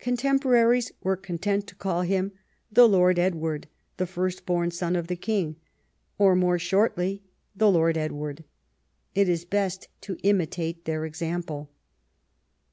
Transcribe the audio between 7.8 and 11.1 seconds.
Edward." It is best to imitate their